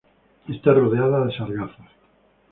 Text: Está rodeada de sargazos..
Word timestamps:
Está 0.55 0.69
rodeada 0.73 1.25
de 1.25 1.31
sargazos.. 1.37 1.89